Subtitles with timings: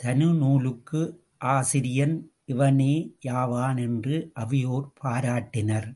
[0.00, 1.02] தனு நூலுக்கு
[1.52, 2.16] ஆசிரியன்
[2.44, 2.92] இவனே
[3.24, 5.90] யாவான் என்று அவையோர் பாராட்டினர்.